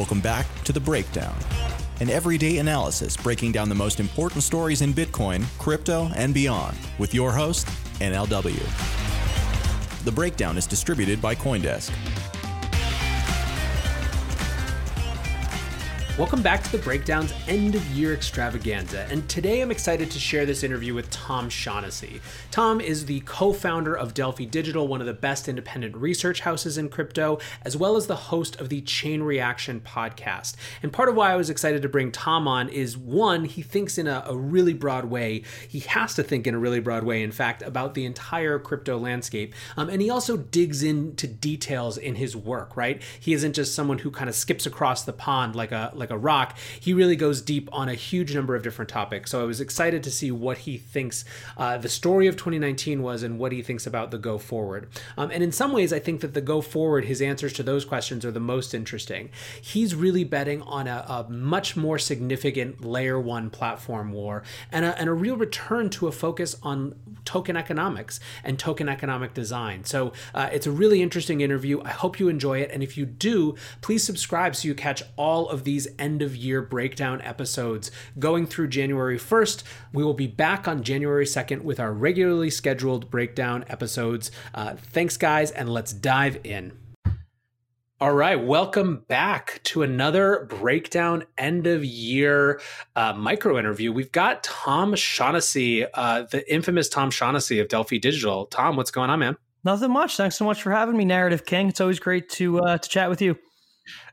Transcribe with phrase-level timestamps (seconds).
[0.00, 1.36] Welcome back to The Breakdown,
[2.00, 7.12] an everyday analysis breaking down the most important stories in Bitcoin, crypto, and beyond with
[7.12, 7.66] your host,
[8.00, 8.64] NLW.
[10.06, 11.90] The Breakdown is distributed by Coindesk.
[16.20, 20.44] Welcome back to the Breakdown's end of year extravaganza, and today I'm excited to share
[20.44, 22.20] this interview with Tom Shaughnessy.
[22.50, 26.76] Tom is the co founder of Delphi Digital, one of the best independent research houses
[26.76, 30.56] in crypto, as well as the host of the Chain Reaction podcast.
[30.82, 33.96] And part of why I was excited to bring Tom on is one, he thinks
[33.96, 35.42] in a, a really broad way.
[35.70, 38.98] He has to think in a really broad way, in fact, about the entire crypto
[38.98, 39.54] landscape.
[39.74, 43.02] Um, and he also digs into details in his work, right?
[43.18, 46.16] He isn't just someone who kind of skips across the pond like a like like
[46.16, 49.30] a rock, he really goes deep on a huge number of different topics.
[49.30, 51.24] So I was excited to see what he thinks
[51.56, 54.88] uh, the story of 2019 was and what he thinks about the go forward.
[55.16, 57.84] Um, and in some ways, I think that the go forward, his answers to those
[57.84, 59.30] questions are the most interesting.
[59.60, 64.42] He's really betting on a, a much more significant layer one platform war
[64.72, 69.34] and a, and a real return to a focus on token economics and token economic
[69.34, 69.84] design.
[69.84, 71.80] So uh, it's a really interesting interview.
[71.82, 72.70] I hope you enjoy it.
[72.72, 76.62] And if you do, please subscribe so you catch all of these end of year
[76.62, 79.62] breakdown episodes going through January 1st.
[79.92, 84.30] We will be back on January 2nd with our regularly scheduled breakdown episodes.
[84.54, 86.72] Uh, thanks, guys, and let's dive in.
[88.02, 92.58] All right, welcome back to another breakdown end of year
[92.96, 93.92] uh, micro interview.
[93.92, 98.46] We've got Tom Shaughnessy, uh, the infamous Tom Shaughnessy of Delphi Digital.
[98.46, 99.36] Tom, what's going on, man?
[99.64, 100.16] Nothing much.
[100.16, 101.68] Thanks so much for having me, Narrative King.
[101.68, 103.36] It's always great to uh, to chat with you.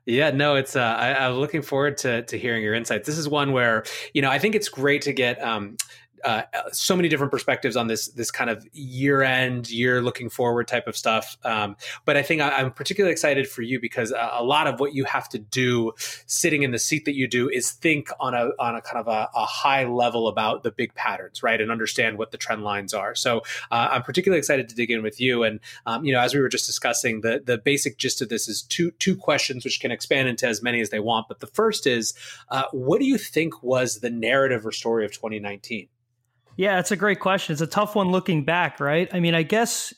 [0.08, 0.78] Yeah, no, it's.
[0.78, 3.06] Uh, I, am looking forward to to hearing your insights.
[3.06, 5.76] This is one where you know I think it's great to get um,
[6.24, 10.68] uh, so many different perspectives on this this kind of year end, year looking forward
[10.68, 11.38] type of stuff.
[11.44, 14.80] Um, but I think I, am particularly excited for you because a, a, lot of
[14.80, 15.94] what you have to do,
[16.26, 19.08] sitting in the seat that you do, is think on a on a kind of
[19.08, 22.94] a, a high level about the big patterns, right, and understand what the trend lines
[22.94, 23.16] are.
[23.16, 23.40] So
[23.72, 25.44] uh, I'm particularly excited to dig in with you.
[25.44, 28.48] And um, you know, as we were just discussing, the the basic gist of this
[28.48, 31.28] is two two questions which can expand into as many as they want.
[31.28, 32.14] But the first is,
[32.50, 35.90] uh, what do you think was the narrative or story of 2019?
[36.58, 37.54] Yeah, it's a great question.
[37.54, 39.08] It's a tough one looking back, right?
[39.14, 39.94] I mean, I guess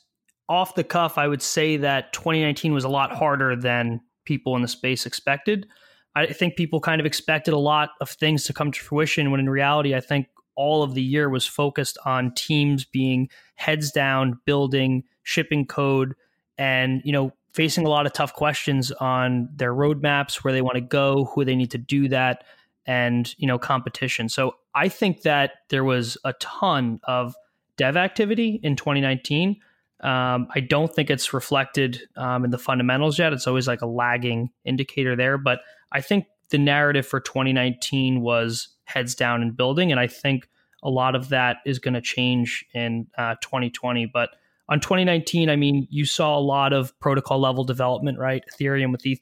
[0.49, 4.61] off the cuff, I would say that 2019 was a lot harder than people in
[4.61, 5.67] the space expected.
[6.15, 9.39] I think people kind of expected a lot of things to come to fruition when
[9.39, 14.39] in reality, I think all of the year was focused on teams being heads down,
[14.45, 16.13] building, shipping code,
[16.57, 20.75] and, you know, facing a lot of tough questions on their roadmaps, where they want
[20.75, 22.43] to go, who they need to do that
[22.85, 24.27] and you know competition.
[24.27, 27.35] So I think that there was a ton of
[27.77, 29.57] dev activity in 2019.
[30.01, 33.33] Um, I don't think it's reflected um, in the fundamentals yet.
[33.33, 35.59] It's always like a lagging indicator there, but
[35.91, 40.47] I think the narrative for 2019 was heads down and building, and I think
[40.83, 44.05] a lot of that is going to change in uh, 2020.
[44.05, 44.29] But
[44.69, 48.43] on 2019, I mean, you saw a lot of protocol level development, right?
[48.53, 49.19] Ethereum with the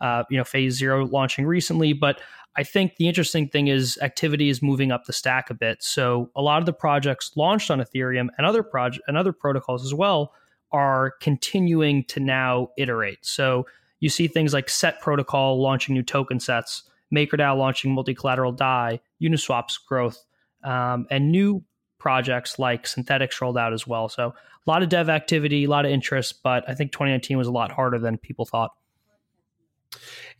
[0.00, 2.20] uh, you know phase zero launching recently, but
[2.56, 5.82] I think the interesting thing is activity is moving up the stack a bit.
[5.82, 9.84] So a lot of the projects launched on Ethereum and other project and other protocols
[9.84, 10.32] as well
[10.72, 13.18] are continuing to now iterate.
[13.22, 13.66] So
[14.00, 16.82] you see things like Set Protocol launching new token sets,
[17.14, 20.24] MakerDAO launching multi-collateral DAI, Uniswap's growth,
[20.62, 21.64] um, and new
[21.98, 24.08] projects like Synthetix rolled out as well.
[24.08, 24.34] So
[24.66, 27.52] a lot of dev activity, a lot of interest, but I think 2019 was a
[27.52, 28.72] lot harder than people thought.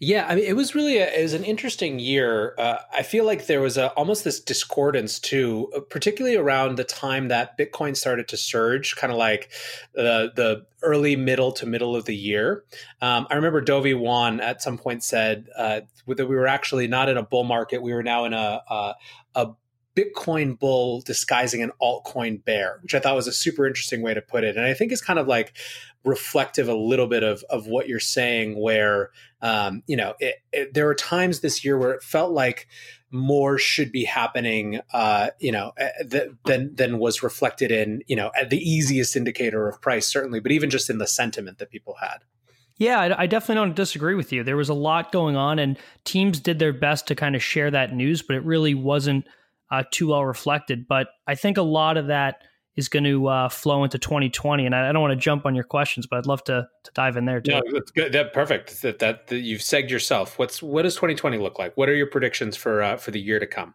[0.00, 2.54] Yeah, I mean, it was really a, it was an interesting year.
[2.58, 6.84] Uh, I feel like there was a, almost this discordance too, uh, particularly around the
[6.84, 9.50] time that Bitcoin started to surge, kind of like
[9.94, 12.64] the the early middle to middle of the year.
[13.00, 17.08] Um, I remember Dovey Wan at some point said uh, that we were actually not
[17.08, 18.94] in a bull market; we were now in a a,
[19.36, 19.46] a
[19.96, 24.20] Bitcoin bull disguising an altcoin bear, which I thought was a super interesting way to
[24.20, 24.56] put it.
[24.56, 25.56] And I think it's kind of like
[26.04, 29.10] reflective a little bit of of what you're saying where
[29.40, 32.68] um, you know it, it, there were times this year where it felt like
[33.10, 38.16] more should be happening uh, you know eh, th- than than was reflected in you
[38.16, 41.96] know the easiest indicator of price certainly but even just in the sentiment that people
[42.00, 42.18] had
[42.76, 44.42] yeah, I, I, definitely don't disagree with you.
[44.42, 47.70] There was a lot going on, and teams did their best to kind of share
[47.70, 49.26] that news, but it really wasn't
[49.70, 50.88] uh, too well reflected.
[50.88, 52.42] But I think a lot of that
[52.76, 54.66] is going to uh, flow into 2020.
[54.66, 56.90] And I, I don't want to jump on your questions, but I'd love to to
[56.94, 57.52] dive in there too.
[57.52, 58.12] No, that's good.
[58.12, 58.82] That perfect.
[58.82, 60.38] That, that, that you've segged yourself.
[60.38, 61.76] What's what does 2020 look like?
[61.76, 63.74] What are your predictions for uh, for the year to come?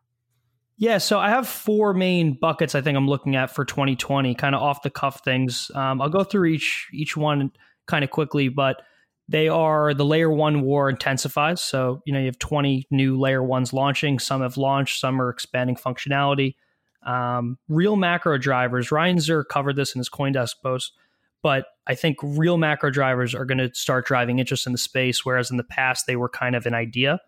[0.78, 2.74] Yeah, so I have four main buckets.
[2.74, 5.70] I think I'm looking at for 2020, kind of off the cuff things.
[5.76, 7.52] Um, I'll go through each each one
[7.86, 8.82] kind of quickly, but
[9.28, 11.62] they are the layer one war intensifies.
[11.62, 14.20] So you know you have 20 new layer ones launching.
[14.20, 15.00] Some have launched.
[15.00, 16.56] Some are expanding functionality.
[17.06, 20.94] Um, real macro drivers, Ryan Zurrer covered this in his Coindesk post,
[21.42, 25.26] but I think real macro drivers are going to start driving interest in the space,
[25.26, 27.20] whereas in the past they were kind of an idea.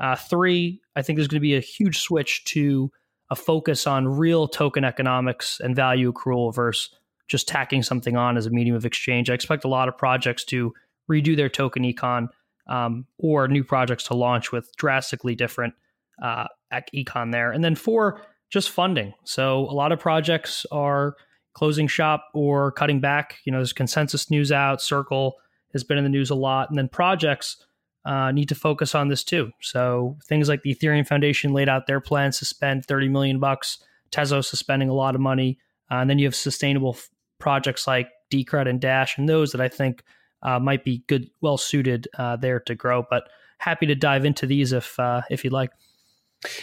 [0.00, 2.90] Uh, three, I think there's going to be a huge switch to
[3.30, 6.94] a focus on real token economics and value accrual versus
[7.28, 9.30] just tacking something on as a medium of exchange.
[9.30, 10.72] I expect a lot of projects to
[11.10, 12.28] redo their token econ
[12.68, 15.74] um, or new projects to launch with drastically different
[16.22, 17.50] uh, econ there.
[17.50, 18.20] And then four,
[18.56, 19.12] just funding.
[19.24, 21.14] So a lot of projects are
[21.52, 23.36] closing shop or cutting back.
[23.44, 24.80] You know, there's consensus news out.
[24.80, 25.34] Circle
[25.74, 27.62] has been in the news a lot, and then projects
[28.06, 29.50] uh, need to focus on this too.
[29.60, 33.84] So things like the Ethereum Foundation laid out their plans to spend 30 million bucks.
[34.10, 35.58] Tezos is spending a lot of money,
[35.90, 39.60] uh, and then you have sustainable f- projects like Decred and Dash, and those that
[39.60, 40.02] I think
[40.42, 43.04] uh, might be good, well suited uh, there to grow.
[43.10, 45.72] But happy to dive into these if uh, if you'd like.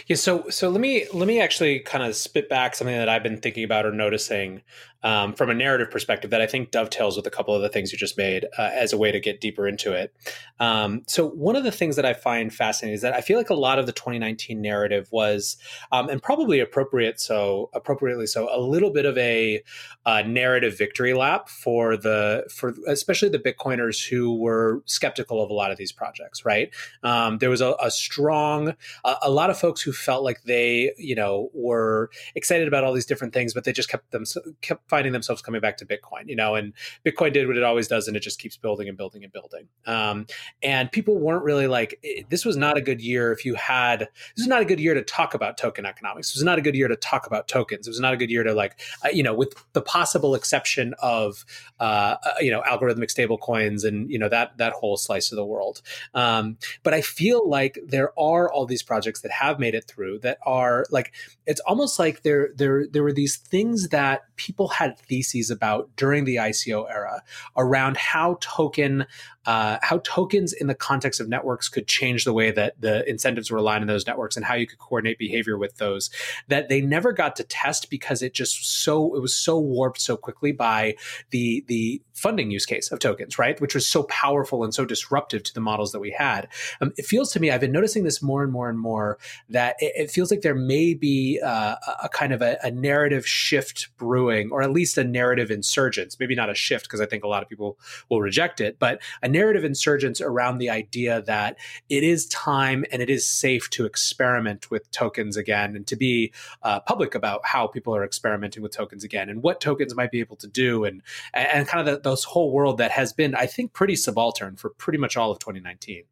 [0.07, 3.23] Yeah, so so let me let me actually kind of spit back something that I've
[3.23, 4.61] been thinking about or noticing
[5.03, 7.91] um, from a narrative perspective that I think dovetails with a couple of the things
[7.91, 10.13] you just made uh, as a way to get deeper into it.
[10.59, 13.49] Um, so one of the things that I find fascinating is that I feel like
[13.49, 15.57] a lot of the 2019 narrative was,
[15.91, 19.61] um, and probably appropriate so appropriately so, a little bit of a,
[20.05, 25.53] a narrative victory lap for the for especially the Bitcoiners who were skeptical of a
[25.53, 26.45] lot of these projects.
[26.45, 26.73] Right,
[27.03, 30.93] um, there was a, a strong, a, a lot of folks who felt like they
[30.97, 34.25] you know were excited about all these different things, but they just kept them
[34.61, 36.71] kept finding themselves coming back to Bitcoin, you know, and
[37.03, 39.67] Bitcoin did what it always does and it just keeps building and building and building.
[39.87, 40.27] Um,
[40.61, 41.99] and people weren't really like,
[42.29, 44.01] this was not a good year if you had,
[44.35, 46.29] this is not a good year to talk about token economics.
[46.29, 47.87] This was not a good year to talk about tokens.
[47.87, 50.93] It was not a good year to like, uh, you know, with the possible exception
[51.01, 51.43] of,
[51.79, 55.37] uh, uh, you know, algorithmic stable coins and, you know, that, that whole slice of
[55.37, 55.81] the world.
[56.13, 60.19] Um, but I feel like there are all these projects that have made it through
[60.19, 61.13] that are like,
[61.47, 65.89] it's almost like there, there, there were these things that people had had theses about
[65.95, 67.21] during the ICO era
[67.57, 69.05] around how token
[69.45, 73.51] uh, how tokens in the context of networks could change the way that the incentives
[73.51, 76.09] were aligned in those networks and how you could coordinate behavior with those
[76.47, 80.15] that they never got to test because it just so it was so warped so
[80.15, 80.95] quickly by
[81.31, 83.59] the the funding use case of tokens right?
[83.59, 86.47] Which was so powerful and so disruptive to the models that we had.
[86.79, 89.17] Um, it feels to me i've been noticing this more and more and more
[89.49, 93.27] that it, it feels like there may be uh, a kind of a, a narrative
[93.27, 96.19] shift brewing or at least a narrative insurgence.
[96.19, 97.77] Maybe not a shift because i think a lot of people
[98.09, 101.57] will reject it but a narrative insurgence around the idea that
[101.89, 106.31] it is time and it is safe to experiment with tokens again and to be
[106.61, 110.21] uh, public about how people are experimenting with tokens again and what tokens might be
[110.21, 111.01] able to do and
[111.33, 114.69] and kind of the, this whole world that has been I think pretty subaltern for
[114.69, 116.03] pretty much all of 2019.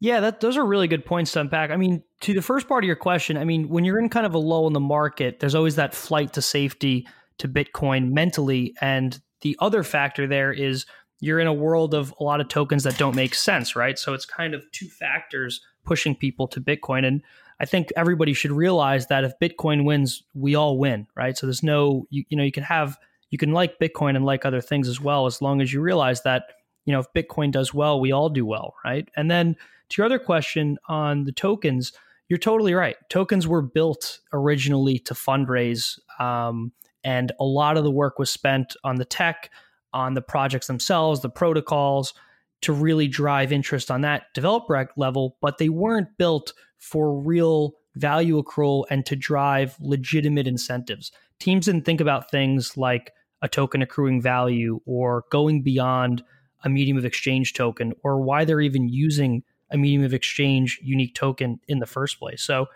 [0.00, 1.70] Yeah, that those are really good points to unpack.
[1.70, 4.26] I mean, to the first part of your question, I mean, when you're in kind
[4.26, 7.08] of a low in the market, there's always that flight to safety
[7.38, 10.86] to Bitcoin mentally, and the other factor there is
[11.20, 13.98] you're in a world of a lot of tokens that don't make sense, right?
[13.98, 17.06] So it's kind of two factors pushing people to Bitcoin.
[17.06, 17.22] And
[17.60, 21.36] I think everybody should realize that if Bitcoin wins, we all win, right?
[21.36, 22.98] So there's no, you, you know, you can have,
[23.30, 26.22] you can like Bitcoin and like other things as well, as long as you realize
[26.22, 26.44] that,
[26.84, 29.08] you know, if Bitcoin does well, we all do well, right?
[29.16, 29.56] And then
[29.88, 31.92] to your other question on the tokens,
[32.28, 32.96] you're totally right.
[33.08, 36.72] Tokens were built originally to fundraise, um,
[37.04, 39.50] and a lot of the work was spent on the tech
[39.98, 42.14] on the projects themselves, the protocols,
[42.62, 48.40] to really drive interest on that developer level, but they weren't built for real value
[48.40, 51.10] accrual and to drive legitimate incentives.
[51.40, 53.12] Teams didn't think about things like
[53.42, 56.22] a token accruing value or going beyond
[56.64, 61.14] a medium of exchange token or why they're even using a medium of exchange unique
[61.14, 62.42] token in the first place.
[62.42, 62.66] So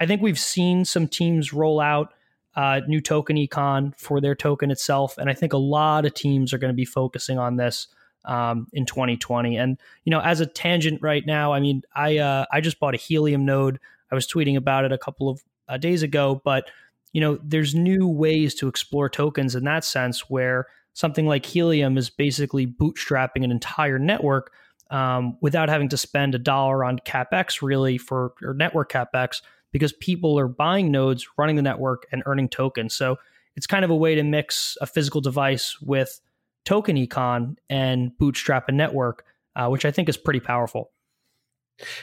[0.00, 2.12] I think we've seen some teams roll out
[2.54, 5.16] uh, new token econ for their token itself.
[5.18, 7.88] And I think a lot of teams are going to be focusing on this
[8.24, 9.56] um, in 2020.
[9.56, 12.94] And, you know, as a tangent right now, I mean, I, uh, I just bought
[12.94, 13.80] a Helium node.
[14.10, 16.70] I was tweeting about it a couple of uh, days ago, but,
[17.12, 21.96] you know, there's new ways to explore tokens in that sense where something like Helium
[21.96, 24.52] is basically bootstrapping an entire network
[24.90, 29.40] um, without having to spend a dollar on capex really for or network capex
[29.72, 32.94] because people are buying nodes, running the network, and earning tokens.
[32.94, 33.16] So
[33.56, 36.20] it's kind of a way to mix a physical device with
[36.64, 39.24] token econ and bootstrap a network,
[39.56, 40.90] uh, which I think is pretty powerful.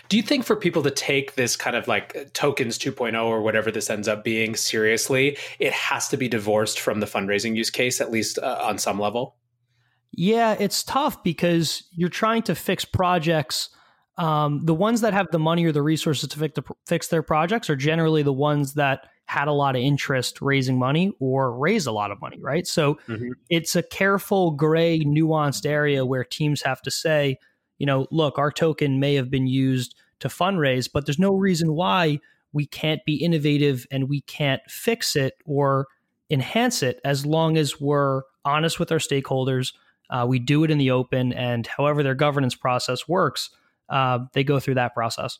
[0.09, 3.71] Do you think for people to take this kind of like tokens 2.0 or whatever
[3.71, 8.01] this ends up being seriously, it has to be divorced from the fundraising use case,
[8.01, 9.37] at least uh, on some level?
[10.11, 13.69] Yeah, it's tough because you're trying to fix projects.
[14.19, 17.23] Um, the ones that have the money or the resources to fix, the, fix their
[17.23, 21.87] projects are generally the ones that had a lot of interest raising money or raised
[21.87, 22.67] a lot of money, right?
[22.67, 23.31] So mm-hmm.
[23.49, 27.37] it's a careful, gray, nuanced area where teams have to say,
[27.77, 31.73] you know, look, our token may have been used to fundraise, but there's no reason
[31.73, 32.19] why
[32.51, 35.87] we can't be innovative and we can't fix it or
[36.29, 39.71] enhance it as long as we're honest with our stakeholders
[40.09, 43.49] uh, we do it in the open, and however their governance process works,
[43.89, 45.39] uh, they go through that process.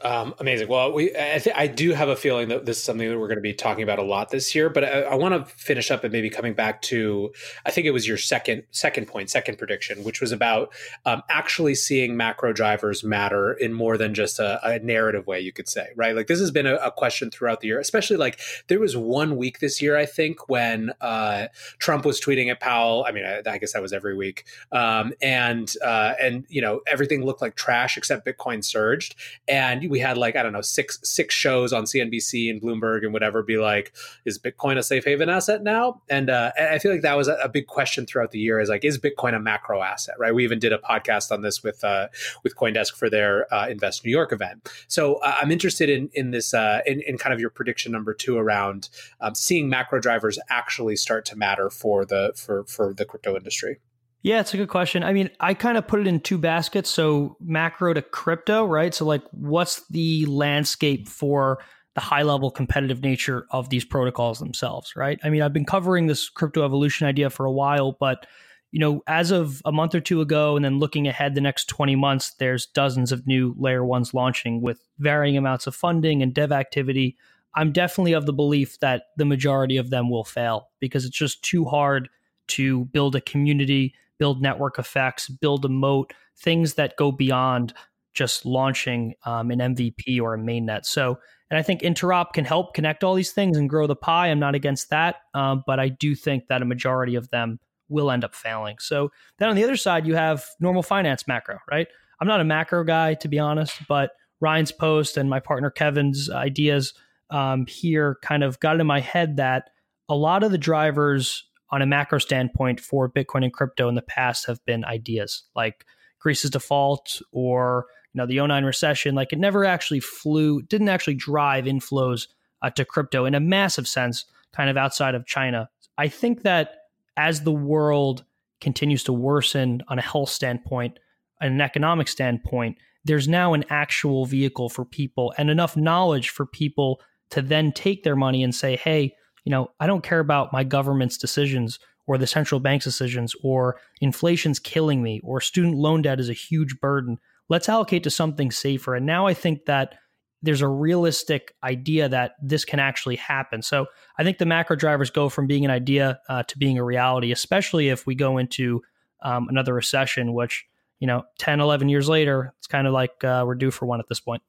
[0.00, 0.68] Um, amazing.
[0.68, 3.26] Well, we I, th- I do have a feeling that this is something that we're
[3.26, 4.70] going to be talking about a lot this year.
[4.70, 7.32] But I, I want to finish up and maybe coming back to
[7.66, 10.72] I think it was your second second point, second prediction, which was about
[11.04, 15.40] um, actually seeing macro drivers matter in more than just a, a narrative way.
[15.40, 16.14] You could say, right?
[16.14, 19.36] Like this has been a, a, question throughout the year, especially like there was one
[19.36, 21.46] week this year I think when uh,
[21.78, 23.04] Trump was tweeting at Powell.
[23.06, 26.82] I mean, I, I guess that was every week, um, and uh, and you know
[26.86, 29.16] everything looked like trash except Bitcoin surged
[29.48, 33.12] and we had like I don't know six six shows on CNBC and Bloomberg and
[33.12, 36.02] whatever be like, is Bitcoin a safe haven asset now?
[36.08, 38.60] And, uh, I feel like that was a, a, big question throughout the year.
[38.60, 40.14] Is like, is Bitcoin a macro asset?
[40.18, 40.34] Right?
[40.34, 42.08] We even did a podcast on this with uh,
[42.42, 44.70] with CoinDesk for their uh, Invest New York event.
[44.88, 48.14] So uh, I'm interested in in this uh, in, in kind of your prediction number
[48.14, 48.88] two around
[49.20, 53.78] um, seeing macro drivers actually start to matter for the for for the crypto industry.
[54.22, 55.04] Yeah, it's a good question.
[55.04, 56.90] I mean, I kind of put it in two baskets.
[56.90, 58.92] So macro to crypto, right?
[58.92, 61.58] So like what's the landscape for
[61.94, 65.18] the high level competitive nature of these protocols themselves, right?
[65.22, 68.26] I mean, I've been covering this crypto evolution idea for a while, but
[68.70, 71.66] you know, as of a month or two ago and then looking ahead the next
[71.68, 76.34] 20 months, there's dozens of new layer ones launching with varying amounts of funding and
[76.34, 77.16] dev activity.
[77.54, 81.42] I'm definitely of the belief that the majority of them will fail because it's just
[81.42, 82.10] too hard
[82.48, 87.72] to build a community build network effects, build a moat, things that go beyond
[88.14, 90.84] just launching um, an MVP or a mainnet.
[90.84, 91.18] So,
[91.50, 94.28] and I think Interop can help connect all these things and grow the pie.
[94.28, 98.10] I'm not against that, um, but I do think that a majority of them will
[98.10, 98.76] end up failing.
[98.80, 101.86] So then on the other side, you have normal finance macro, right?
[102.20, 104.10] I'm not a macro guy to be honest, but
[104.40, 106.94] Ryan's post and my partner Kevin's ideas
[107.30, 109.70] um, here kind of got in my head that
[110.08, 114.02] a lot of the drivers on a macro standpoint for Bitcoin and crypto in the
[114.02, 115.84] past have been ideas like
[116.18, 119.14] Greece's default or you know the 09 recession.
[119.14, 122.28] Like it never actually flew, didn't actually drive inflows
[122.62, 125.68] uh, to crypto in a massive sense, kind of outside of China.
[125.96, 126.74] I think that
[127.16, 128.24] as the world
[128.60, 130.98] continues to worsen on a health standpoint,
[131.40, 136.46] and an economic standpoint, there's now an actual vehicle for people and enough knowledge for
[136.46, 139.14] people to then take their money and say, hey,
[139.48, 143.80] you know, I don't care about my government's decisions or the central bank's decisions or
[144.02, 147.16] inflation's killing me or student loan debt is a huge burden.
[147.48, 148.94] Let's allocate to something safer.
[148.94, 149.94] And now I think that
[150.42, 153.62] there's a realistic idea that this can actually happen.
[153.62, 153.86] So
[154.18, 157.32] I think the macro drivers go from being an idea uh, to being a reality,
[157.32, 158.82] especially if we go into
[159.22, 160.66] um, another recession, which,
[161.00, 163.98] you know, 10, 11 years later, it's kind of like uh, we're due for one
[163.98, 164.42] at this point.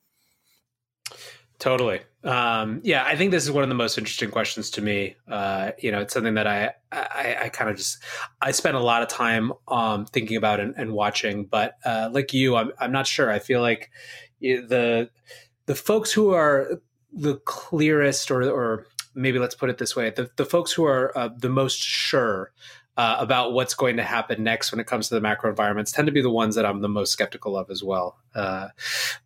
[1.60, 2.00] Totally.
[2.24, 5.16] Um, yeah, I think this is one of the most interesting questions to me.
[5.30, 7.98] Uh, you know, it's something that I I, I kind of just
[8.42, 12.34] I spent a lot of time um, thinking about and, and watching, but uh, like
[12.34, 13.30] you, I'm I'm not sure.
[13.30, 13.92] I feel like
[14.42, 15.10] the
[15.66, 20.30] the folks who are the clearest, or or maybe let's put it this way, the
[20.38, 22.52] the folks who are uh, the most sure
[23.00, 26.06] uh, about what's going to happen next when it comes to the macro environments tend
[26.06, 28.18] to be the ones that I'm the most skeptical of as well.
[28.36, 28.68] Uh,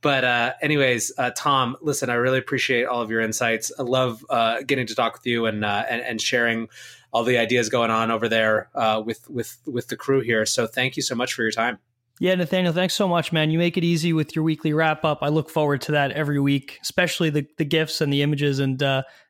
[0.02, 3.72] but uh, anyways, uh, Tom, listen, I really appreciate all of your insights.
[3.80, 6.68] I love uh, getting to talk with you and, uh, and, and sharing
[7.12, 8.70] all the ideas going on over there
[9.06, 10.46] with with with the crew here.
[10.46, 11.80] So thank you so much for your time.
[12.20, 13.50] Yeah, Nathaniel, thanks so much, man.
[13.50, 15.20] You make it easy with your weekly wrap up.
[15.24, 18.60] I look forward to that every week, especially the the gifts and the images.
[18.60, 18.80] And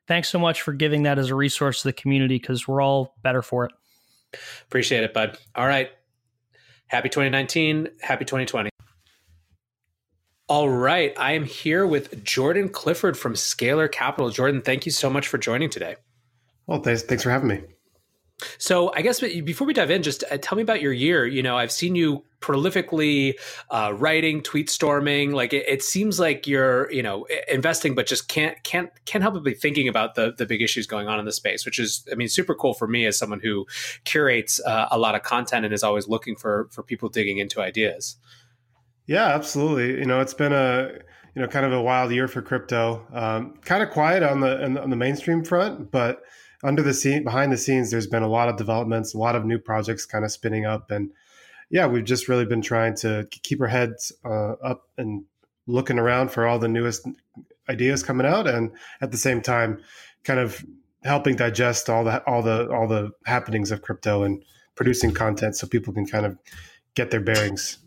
[0.06, 3.16] thanks so much for giving that as a resource to the community because we're all
[3.22, 3.72] better for it.
[4.68, 5.38] Appreciate it, bud.
[5.56, 5.92] All right.
[6.88, 7.90] Happy 2019.
[8.02, 8.70] Happy 2020.
[10.48, 11.14] All right.
[11.18, 14.30] I am here with Jordan Clifford from Scalar Capital.
[14.30, 15.96] Jordan, thank you so much for joining today.
[16.68, 17.62] Well, thanks, thanks for having me.
[18.58, 21.26] So, I guess before we dive in, just uh, tell me about your year.
[21.26, 23.36] You know, I've seen you prolifically
[23.72, 25.32] uh, writing, tweet storming.
[25.32, 29.36] Like it, it, seems like you're, you know, investing, but just can't can't can't help
[29.36, 32.06] but be thinking about the the big issues going on in the space, which is,
[32.12, 33.66] I mean, super cool for me as someone who
[34.04, 37.62] curates uh, a lot of content and is always looking for for people digging into
[37.62, 38.18] ideas.
[39.06, 40.00] Yeah, absolutely.
[40.00, 40.92] You know, it's been a
[41.36, 43.06] you know kind of a wild year for crypto.
[43.14, 46.22] Um, kind of quiet on the on the mainstream front, but
[46.64, 49.46] under the scene behind the scenes there's been a lot of developments a lot of
[49.46, 51.12] new projects kind of spinning up and
[51.70, 55.26] yeah we've just really been trying to keep our heads uh, up and
[55.68, 57.08] looking around for all the newest
[57.70, 59.82] ideas coming out and at the same time
[60.24, 60.64] kind of
[61.04, 64.44] helping digest all the all the all the happenings of crypto and
[64.76, 66.38] producing content so people can kind of
[66.96, 67.78] get their bearings.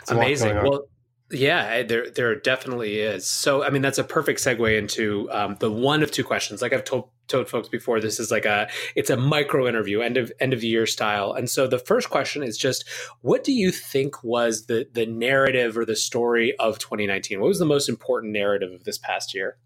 [0.00, 0.56] It's amazing.
[0.56, 0.86] well
[1.32, 3.26] yeah, there there definitely is.
[3.26, 6.60] So, I mean, that's a perfect segue into um, the one of two questions.
[6.60, 10.16] Like I've told told folks before, this is like a it's a micro interview, end
[10.16, 11.32] of end of the year style.
[11.32, 12.88] And so, the first question is just,
[13.22, 17.40] what do you think was the the narrative or the story of 2019?
[17.40, 19.56] What was the most important narrative of this past year?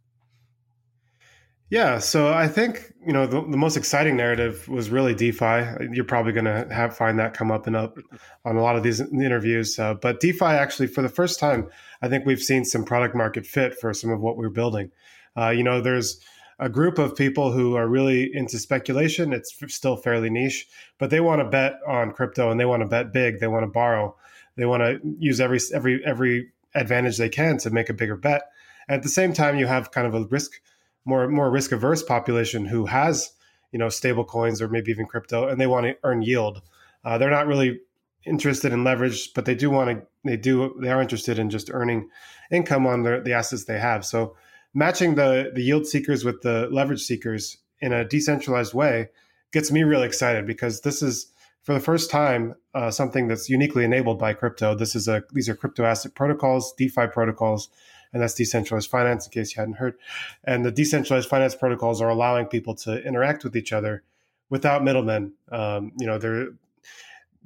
[1.68, 5.88] Yeah, so I think you know the, the most exciting narrative was really DeFi.
[5.92, 7.98] You're probably going to have find that come up and up
[8.44, 9.76] on a lot of these interviews.
[9.76, 11.68] Uh, but DeFi actually, for the first time,
[12.02, 14.92] I think we've seen some product market fit for some of what we're building.
[15.36, 16.20] Uh, you know, there's
[16.60, 19.32] a group of people who are really into speculation.
[19.32, 20.68] It's still fairly niche,
[20.98, 23.40] but they want to bet on crypto and they want to bet big.
[23.40, 24.16] They want to borrow.
[24.54, 28.42] They want to use every every every advantage they can to make a bigger bet.
[28.88, 30.60] At the same time, you have kind of a risk
[31.06, 33.32] more more risk averse population who has
[33.72, 36.60] you know stable coins or maybe even crypto and they want to earn yield.
[37.04, 37.80] Uh, they're not really
[38.26, 41.70] interested in leverage but they do want to they do they are interested in just
[41.72, 42.08] earning
[42.50, 44.04] income on the, the assets they have.
[44.04, 44.36] So
[44.74, 49.08] matching the the yield seekers with the leverage seekers in a decentralized way
[49.52, 53.84] gets me really excited because this is for the first time uh, something that's uniquely
[53.84, 54.74] enabled by crypto.
[54.74, 57.68] This is a these are crypto asset protocols defi protocols
[58.16, 59.98] and that's decentralized finance, in case you hadn't heard.
[60.44, 64.02] And the decentralized finance protocols are allowing people to interact with each other
[64.48, 65.34] without middlemen.
[65.52, 66.48] Um, you know, they're,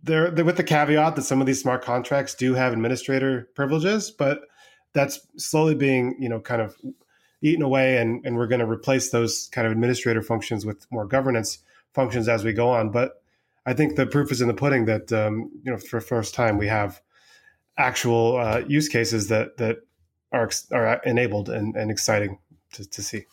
[0.05, 4.13] they're, they're with the caveat that some of these smart contracts do have administrator privileges,
[4.13, 4.43] but
[4.93, 6.77] that's slowly being, you know, kind of
[7.43, 11.05] eaten away, and, and we're going to replace those kind of administrator functions with more
[11.05, 11.59] governance
[11.95, 12.91] functions as we go on.
[12.91, 13.21] But
[13.67, 16.35] I think the proof is in the pudding that um, you know for the first
[16.35, 17.01] time we have
[17.77, 19.79] actual uh, use cases that that
[20.33, 22.39] are are enabled and, and exciting
[22.73, 23.27] to, to see.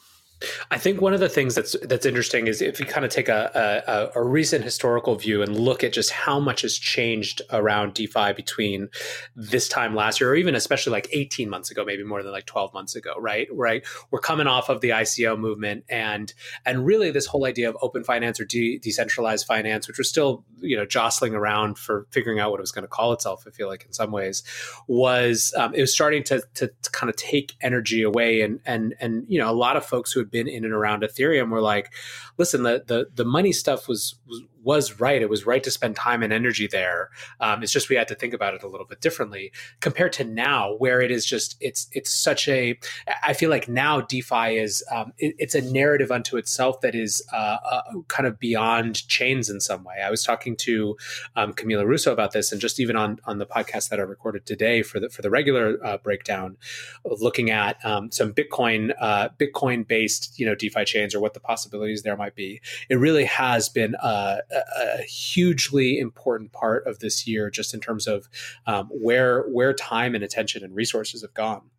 [0.69, 3.27] I think one of the things that's that's interesting is if you kind of take
[3.27, 7.95] a, a, a, recent historical view and look at just how much has changed around
[7.95, 8.89] DeFi between
[9.35, 12.45] this time last year, or even especially like 18 months ago, maybe more than like
[12.45, 13.47] 12 months ago, right?
[13.51, 13.83] Right.
[14.11, 16.31] We're coming off of the ICO movement and
[16.65, 20.43] and really this whole idea of open finance or de- decentralized finance, which was still
[20.59, 23.45] you know jostling around for figuring out what it was going to call itself.
[23.47, 24.43] I feel like in some ways
[24.87, 28.93] was um, it was starting to, to, to kind of take energy away and and
[28.99, 31.61] and you know a lot of folks who had been in and around Ethereum were
[31.61, 31.93] like,
[32.37, 35.21] listen, the the the money stuff was was was right.
[35.21, 37.09] It was right to spend time and energy there.
[37.39, 40.25] Um, it's just we had to think about it a little bit differently compared to
[40.25, 42.77] now, where it is just it's it's such a.
[43.23, 47.23] I feel like now DeFi is um, it, it's a narrative unto itself that is
[47.31, 50.01] uh, uh, kind of beyond chains in some way.
[50.03, 50.97] I was talking to
[51.37, 54.45] um, Camila Russo about this, and just even on on the podcast that I recorded
[54.45, 56.57] today for the for the regular uh, breakdown,
[57.05, 61.39] looking at um, some Bitcoin uh, Bitcoin based you know DeFi chains or what the
[61.39, 62.59] possibilities there might be.
[62.89, 64.39] It really has been uh,
[64.79, 68.27] a, hugely important part of this year, just in terms of
[68.65, 71.69] um, where where time and attention and resources have gone.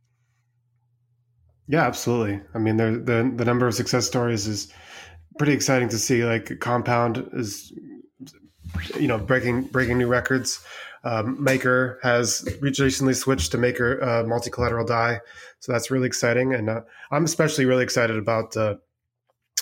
[1.69, 2.41] Yeah, absolutely.
[2.55, 4.73] I mean, the the number of success stories is
[5.39, 6.25] pretty exciting to see.
[6.25, 7.73] Like Compound is,
[8.99, 10.65] you know, breaking breaking new records.
[11.05, 15.21] Um, Maker has recently switched to Maker uh, multi collateral DAI,
[15.61, 16.55] so that's really exciting.
[16.55, 18.77] And uh, I'm especially really excited about uh,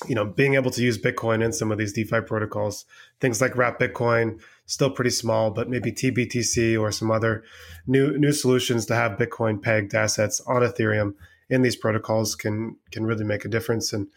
[0.09, 2.85] you know, being able to use Bitcoin in some of these DeFi protocols,
[3.21, 7.45] things like Wrap Bitcoin, still pretty small, but maybe TBTC or some other
[7.87, 11.15] new new solutions to have Bitcoin pegged assets on Ethereum
[11.49, 14.09] in these protocols can can really make a difference and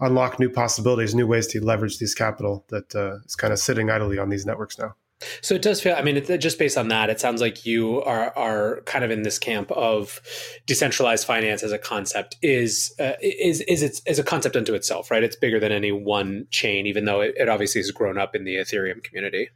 [0.00, 3.90] unlock new possibilities, new ways to leverage this capital that uh, is kind of sitting
[3.90, 4.94] idly on these networks now.
[5.40, 5.94] So it does feel.
[5.94, 9.10] I mean, it, just based on that, it sounds like you are are kind of
[9.10, 10.20] in this camp of
[10.66, 15.10] decentralized finance as a concept is uh, is is it's is a concept unto itself,
[15.10, 15.22] right?
[15.22, 18.44] It's bigger than any one chain, even though it, it obviously has grown up in
[18.44, 19.48] the Ethereum community.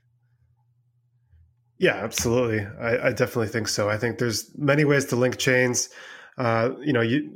[1.78, 2.66] Yeah, absolutely.
[2.78, 3.88] I, I, definitely think so.
[3.88, 5.88] I think there's many ways to link chains.
[6.36, 7.34] Uh, you know, you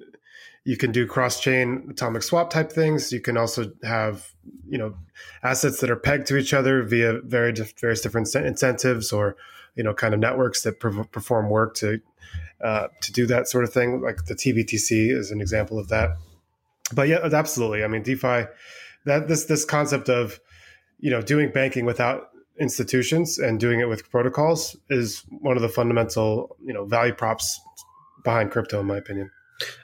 [0.65, 3.13] you can do cross-chain atomic swap type things.
[3.13, 4.33] You can also have
[4.69, 4.95] you know
[5.43, 9.37] assets that are pegged to each other via very various different incentives or
[9.77, 12.01] you know kind of networks that perform work to
[12.63, 14.01] uh, to do that sort of thing.
[14.01, 16.17] Like the TBTC is an example of that.
[16.95, 17.85] But yeah, absolutely.
[17.85, 18.47] I mean, DeFi
[19.05, 20.41] that this this concept of
[20.99, 25.69] you know doing banking without institutions and doing it with protocols is one of the
[25.69, 27.61] fundamental you know value props
[28.25, 29.31] behind crypto, in my opinion.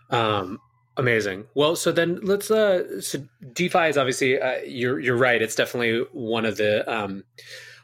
[0.09, 0.59] Um,
[0.97, 1.47] Amazing.
[1.55, 2.51] Well, so then let's.
[2.51, 3.21] Uh, so
[3.53, 5.41] DeFi is obviously uh, you're you're right.
[5.41, 7.25] It's definitely one of the um,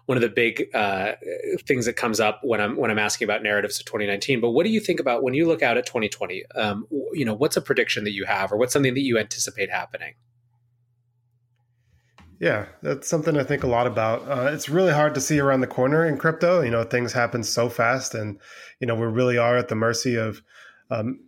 [0.06, 1.12] one of the big uh,
[1.66, 4.40] things that comes up when I'm when I'm asking about narratives of 2019.
[4.40, 6.44] But what do you think about when you look out at 2020?
[6.54, 9.70] Um, you know, what's a prediction that you have, or what's something that you anticipate
[9.70, 10.14] happening?
[12.38, 14.28] Yeah, that's something I think a lot about.
[14.28, 16.60] Uh, it's really hard to see around the corner in crypto.
[16.60, 18.38] You know, things happen so fast, and
[18.80, 20.42] you know we really are at the mercy of
[20.90, 21.20] um,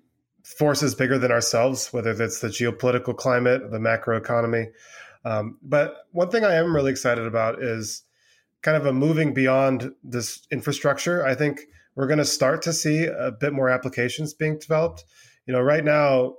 [0.57, 4.67] forces bigger than ourselves, whether that's the geopolitical climate, the macroeconomy.
[5.25, 8.03] Um, but one thing I am really excited about is
[8.63, 11.25] kind of a moving beyond this infrastructure.
[11.25, 11.61] I think
[11.95, 15.05] we're going to start to see a bit more applications being developed.
[15.47, 16.35] You know, right now,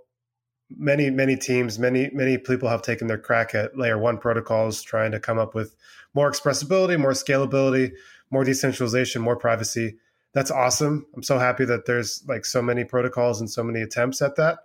[0.72, 5.12] many many teams, many many people have taken their crack at layer one protocols, trying
[5.12, 5.76] to come up with
[6.14, 7.92] more expressibility, more scalability,
[8.32, 9.98] more decentralization, more privacy
[10.34, 11.06] that's awesome.
[11.16, 14.60] I'm so happy that there's like so many protocols and so many attempts at that.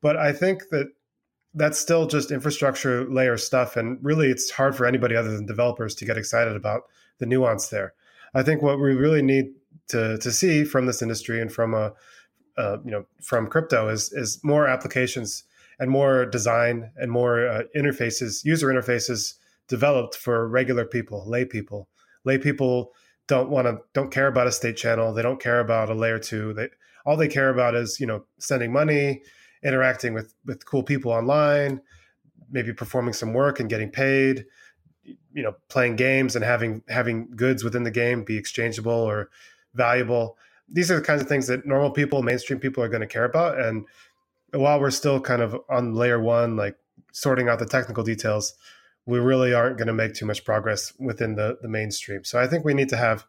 [0.00, 0.88] But I think that
[1.54, 3.76] that's still just infrastructure layer stuff.
[3.76, 6.82] And really, it's hard for anybody other than developers to get excited about
[7.18, 7.94] the nuance there.
[8.34, 9.52] I think what we really need
[9.88, 11.92] to, to see from this industry and from a,
[12.56, 15.44] uh, you know from crypto is is more applications
[15.78, 19.34] and more design and more uh, interfaces, user interfaces
[19.68, 21.88] developed for regular people, lay people,
[22.24, 22.92] lay people
[23.28, 26.18] don't want to don't care about a state channel they don't care about a layer
[26.18, 26.68] two they
[27.06, 29.22] all they care about is you know sending money
[29.62, 31.80] interacting with with cool people online
[32.50, 34.44] maybe performing some work and getting paid
[35.04, 39.30] you know playing games and having having goods within the game be exchangeable or
[39.74, 40.36] valuable.
[40.68, 43.24] These are the kinds of things that normal people mainstream people are going to care
[43.24, 43.86] about and
[44.52, 46.76] while we're still kind of on layer one like
[47.12, 48.54] sorting out the technical details
[49.06, 52.24] we really aren't going to make too much progress within the, the mainstream.
[52.24, 53.24] So I think we need to have,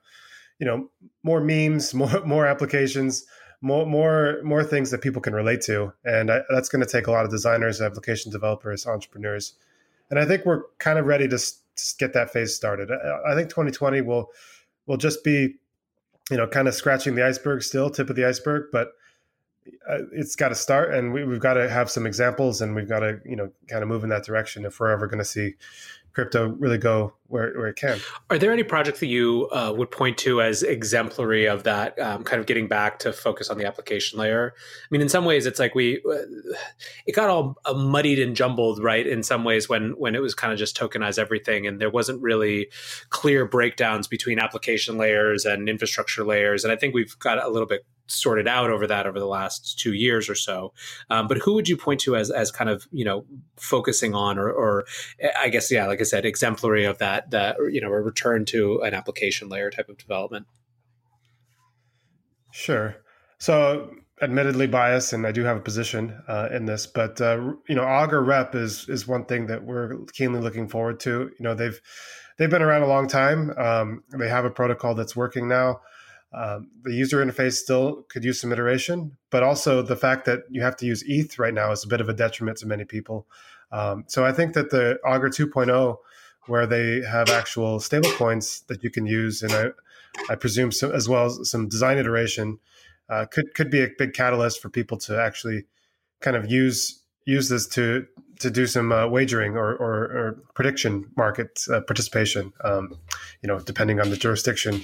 [0.60, 0.90] you know,
[1.24, 3.26] more memes, more more applications,
[3.62, 7.08] more more more things that people can relate to, and I, that's going to take
[7.08, 9.54] a lot of designers, application developers, entrepreneurs,
[10.10, 12.92] and I think we're kind of ready to, to get that phase started.
[12.92, 14.30] I, I think 2020 will
[14.86, 15.56] will just be,
[16.30, 18.92] you know, kind of scratching the iceberg still, tip of the iceberg, but
[20.12, 23.00] it's got to start and we, have got to have some examples and we've got
[23.00, 25.54] to you know kind of move in that direction if we're ever going to see
[26.14, 28.00] crypto really go where, where it can.
[28.30, 32.24] Are there any projects that you uh, would point to as exemplary of that um,
[32.24, 34.54] kind of getting back to focus on the application layer?
[34.56, 36.54] I mean, in some ways, it's like we uh,
[37.08, 39.06] it got all uh, muddied and jumbled, right?
[39.06, 42.22] In some ways, when when it was kind of just tokenize everything, and there wasn't
[42.22, 42.70] really
[43.10, 46.64] clear breakdowns between application layers and infrastructure layers.
[46.64, 49.80] And I think we've got a little bit sorted out over that over the last
[49.80, 50.74] two years or so.
[51.10, 53.26] Um, but who would you point to as as kind of you know
[53.58, 54.86] focusing on or, or
[55.40, 58.82] I guess yeah, like I said, exemplary of that that you know a return to
[58.82, 60.48] an application layer type of development.
[62.52, 62.96] Sure.
[63.40, 67.76] So admittedly biased and I do have a position uh, in this, but uh, you
[67.76, 71.32] know, Augur Rep is is one thing that we're keenly looking forward to.
[71.38, 71.80] You know, they've
[72.38, 73.52] they've been around a long time.
[73.58, 75.82] Um, they have a protocol that's working now.
[76.34, 80.62] Um, the user interface still could use some iteration, but also the fact that you
[80.62, 83.28] have to use ETH right now is a bit of a detriment to many people.
[83.72, 85.98] Um, so I think that the Augur 2.0,
[86.48, 89.66] where they have actual stablecoins that you can use, and I,
[90.32, 92.60] I presume so, as well as some design iteration,
[93.10, 95.66] uh, could could be a big catalyst for people to actually
[96.22, 98.06] kind of use use this to
[98.40, 102.54] to do some uh, wagering or, or, or, prediction market uh, participation.
[102.64, 102.98] Um,
[103.42, 104.84] you know, depending on the jurisdiction,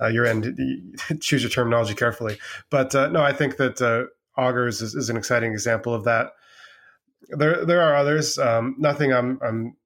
[0.00, 0.94] uh, you're in.
[1.20, 2.38] Choose your terminology carefully.
[2.70, 4.04] But uh, no, I think that uh,
[4.40, 6.32] Augurs is, is, an exciting example of that.
[7.28, 8.38] there there are others.
[8.38, 9.76] Um, nothing I'm I'm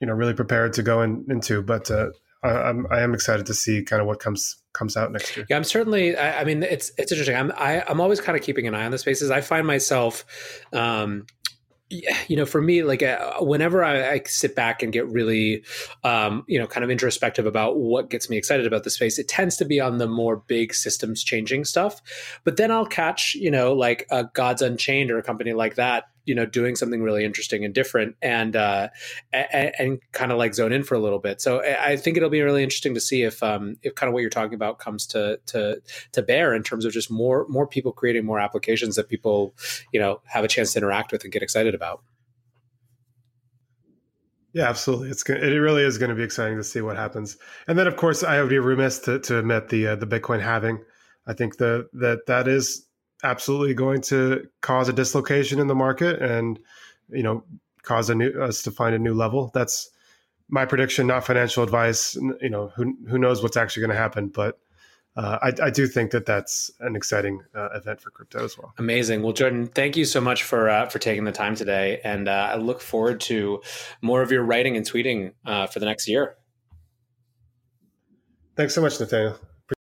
[0.00, 2.10] you know really prepared to go in, into, but uh,
[2.42, 5.46] I, I'm I am excited to see kind of what comes comes out next year.
[5.48, 6.16] Yeah, I'm certainly.
[6.16, 7.36] I, I mean, it's it's interesting.
[7.36, 9.30] I'm I, am i am always kind of keeping an eye on the spaces.
[9.30, 10.24] I find myself.
[10.72, 11.26] Um,
[11.88, 15.62] you know, for me, like uh, whenever I, I, sit back and get really,
[16.02, 19.28] um, you know, kind of introspective about what gets me excited about the space, it
[19.28, 22.02] tends to be on the more big systems changing stuff.
[22.42, 26.04] But then I'll catch, you know, like a Gods Unchained or a company like that
[26.26, 28.88] you know doing something really interesting and different and uh,
[29.32, 32.28] and, and kind of like zone in for a little bit so i think it'll
[32.28, 35.06] be really interesting to see if um if kind of what you're talking about comes
[35.06, 35.80] to to
[36.12, 39.54] to bear in terms of just more more people creating more applications that people
[39.92, 42.02] you know have a chance to interact with and get excited about
[44.52, 45.10] yeah, absolutely.
[45.10, 47.36] It's it really is going to be exciting to see what happens.
[47.68, 50.40] And then, of course, I would be remiss to, to admit the uh, the Bitcoin
[50.40, 50.82] halving.
[51.26, 52.85] I think the that that is
[53.26, 56.60] absolutely going to cause a dislocation in the market and
[57.10, 57.42] you know
[57.82, 59.90] cause a new us to find a new level that's
[60.48, 64.28] my prediction not financial advice you know who who knows what's actually going to happen
[64.28, 64.58] but
[65.16, 68.74] uh, I, I, do think that that's an exciting uh, event for crypto as well.
[68.76, 69.22] Amazing.
[69.22, 72.50] Well, Jordan, thank you so much for uh, for taking the time today, and uh,
[72.52, 73.62] I look forward to
[74.02, 76.36] more of your writing and tweeting uh, for the next year.
[78.56, 79.38] Thanks so much, Nathaniel.